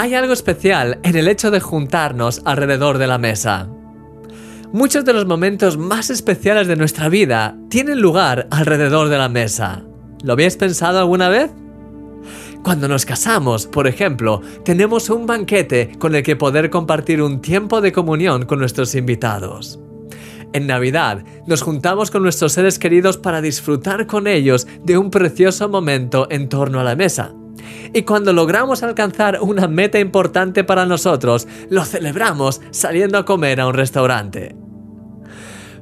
Hay 0.00 0.14
algo 0.14 0.32
especial 0.32 1.00
en 1.02 1.16
el 1.16 1.26
hecho 1.26 1.50
de 1.50 1.58
juntarnos 1.58 2.40
alrededor 2.44 2.98
de 2.98 3.08
la 3.08 3.18
mesa. 3.18 3.68
Muchos 4.72 5.04
de 5.04 5.12
los 5.12 5.26
momentos 5.26 5.76
más 5.76 6.08
especiales 6.08 6.68
de 6.68 6.76
nuestra 6.76 7.08
vida 7.08 7.56
tienen 7.68 8.00
lugar 8.00 8.46
alrededor 8.52 9.08
de 9.08 9.18
la 9.18 9.28
mesa. 9.28 9.82
¿Lo 10.22 10.34
habéis 10.34 10.56
pensado 10.56 11.00
alguna 11.00 11.28
vez? 11.28 11.50
Cuando 12.62 12.86
nos 12.86 13.04
casamos, 13.04 13.66
por 13.66 13.88
ejemplo, 13.88 14.40
tenemos 14.64 15.10
un 15.10 15.26
banquete 15.26 15.90
con 15.98 16.14
el 16.14 16.22
que 16.22 16.36
poder 16.36 16.70
compartir 16.70 17.20
un 17.20 17.40
tiempo 17.40 17.80
de 17.80 17.90
comunión 17.90 18.46
con 18.46 18.60
nuestros 18.60 18.94
invitados. 18.94 19.80
En 20.52 20.68
Navidad 20.68 21.24
nos 21.48 21.62
juntamos 21.62 22.12
con 22.12 22.22
nuestros 22.22 22.52
seres 22.52 22.78
queridos 22.78 23.16
para 23.16 23.40
disfrutar 23.40 24.06
con 24.06 24.28
ellos 24.28 24.68
de 24.84 24.96
un 24.96 25.10
precioso 25.10 25.68
momento 25.68 26.28
en 26.30 26.48
torno 26.48 26.78
a 26.78 26.84
la 26.84 26.94
mesa. 26.94 27.34
Y 27.92 28.02
cuando 28.02 28.32
logramos 28.32 28.82
alcanzar 28.82 29.40
una 29.40 29.68
meta 29.68 29.98
importante 29.98 30.64
para 30.64 30.86
nosotros, 30.86 31.46
lo 31.70 31.84
celebramos 31.84 32.60
saliendo 32.70 33.18
a 33.18 33.24
comer 33.24 33.60
a 33.60 33.66
un 33.66 33.74
restaurante. 33.74 34.54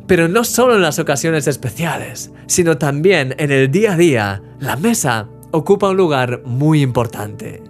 Pero 0.06 0.28
no 0.28 0.44
solo 0.44 0.76
en 0.76 0.82
las 0.82 0.98
ocasiones 0.98 1.46
especiales, 1.48 2.30
sino 2.46 2.78
también 2.78 3.34
en 3.38 3.50
el 3.50 3.70
día 3.70 3.94
a 3.94 3.96
día, 3.96 4.42
la 4.60 4.76
mesa 4.76 5.28
ocupa 5.50 5.88
un 5.88 5.96
lugar 5.96 6.42
muy 6.44 6.80
importante. 6.82 7.62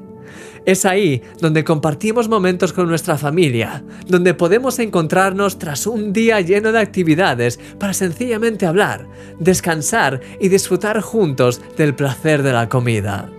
Es 0.67 0.85
ahí 0.85 1.23
donde 1.41 1.63
compartimos 1.63 2.29
momentos 2.29 2.73
con 2.73 2.89
nuestra 2.89 3.17
familia, 3.17 3.85
donde 4.09 4.35
podemos 4.35 4.81
encontrarnos 4.81 5.61
tras 5.61 5.87
un 5.87 6.13
día 6.13 6.41
lleno 6.41 6.73
de 6.73 6.81
actividades 6.81 7.61
para 7.79 7.95
sencillamente 7.95 8.67
hablar, 8.67 9.07
descansar 9.39 10.21
y 10.41 10.49
disfrutar 10.49 11.01
juntos 11.01 11.63
del 11.77 11.95
placer 11.95 12.43
de 12.43 12.53
la 12.53 12.69
comida. 12.69 13.31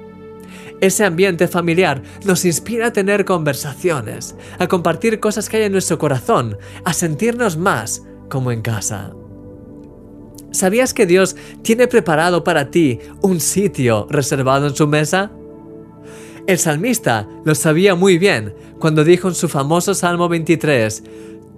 Ese 0.80 1.04
ambiente 1.04 1.48
familiar 1.48 2.04
nos 2.24 2.46
inspira 2.46 2.88
a 2.88 2.94
tener 2.94 3.26
conversaciones, 3.26 4.36
a 4.60 4.68
compartir 4.68 5.20
cosas 5.20 5.50
que 5.50 5.58
hay 5.58 5.64
en 5.64 5.72
nuestro 5.72 5.98
corazón, 5.98 6.58
a 6.86 6.94
sentirnos 6.94 7.58
más 7.58 8.04
como 8.30 8.52
en 8.52 8.62
casa. 8.62 9.14
¿Sabías 10.52 10.94
que 10.94 11.06
Dios 11.06 11.36
tiene 11.64 11.88
preparado 11.88 12.44
para 12.44 12.70
ti 12.70 13.00
un 13.22 13.40
sitio 13.40 14.08
reservado 14.10 14.68
en 14.68 14.76
su 14.76 14.88
mesa? 14.88 15.32
El 16.46 16.60
salmista 16.60 17.28
lo 17.44 17.56
sabía 17.56 17.96
muy 17.96 18.18
bien 18.18 18.54
cuando 18.80 19.04
dijo 19.04 19.28
en 19.28 19.36
su 19.36 19.50
famoso 19.50 19.94
Salmo 19.94 20.30
23, 20.30 21.04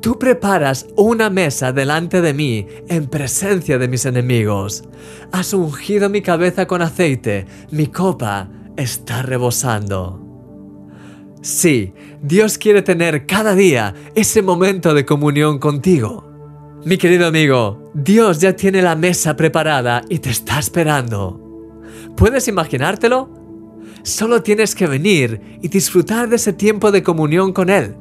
Tú 0.01 0.17
preparas 0.17 0.87
una 0.95 1.29
mesa 1.29 1.73
delante 1.73 2.21
de 2.21 2.33
mí 2.33 2.65
en 2.87 3.07
presencia 3.07 3.77
de 3.77 3.89
mis 3.89 4.05
enemigos. 4.05 4.85
Has 5.33 5.53
ungido 5.53 6.09
mi 6.09 6.21
cabeza 6.21 6.65
con 6.67 6.81
aceite, 6.81 7.45
mi 7.69 7.87
copa 7.87 8.49
está 8.79 9.21
rebosando. 9.21 10.25
Sí, 11.41 11.93
Dios 12.21 12.57
quiere 12.57 12.81
tener 12.81 13.25
cada 13.25 13.55
día 13.55 13.93
ese 14.15 14.41
momento 14.41 14.93
de 14.93 15.05
comunión 15.05 15.59
contigo. 15.59 16.29
Mi 16.85 16.97
querido 16.97 17.27
amigo, 17.27 17.91
Dios 17.93 18.39
ya 18.39 18.55
tiene 18.55 18.81
la 18.81 18.95
mesa 18.95 19.35
preparada 19.35 20.01
y 20.09 20.19
te 20.19 20.29
está 20.29 20.59
esperando. 20.59 21.39
¿Puedes 22.15 22.47
imaginártelo? 22.47 23.29
Solo 24.03 24.41
tienes 24.43 24.75
que 24.75 24.87
venir 24.87 25.59
y 25.61 25.67
disfrutar 25.67 26.29
de 26.29 26.37
ese 26.37 26.53
tiempo 26.53 26.91
de 26.91 27.03
comunión 27.03 27.53
con 27.53 27.69
Él. 27.69 27.95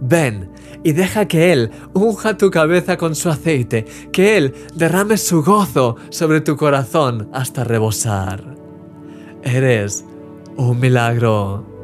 Ven 0.00 0.50
y 0.84 0.92
deja 0.92 1.26
que 1.26 1.52
Él 1.52 1.70
unja 1.92 2.36
tu 2.36 2.50
cabeza 2.50 2.96
con 2.96 3.14
su 3.14 3.28
aceite, 3.28 3.84
que 4.12 4.36
Él 4.36 4.54
derrame 4.74 5.16
su 5.16 5.42
gozo 5.42 5.96
sobre 6.10 6.40
tu 6.40 6.56
corazón 6.56 7.28
hasta 7.32 7.64
rebosar. 7.64 8.57
Eres 9.42 10.04
un 10.56 10.80
milagro. 10.80 11.77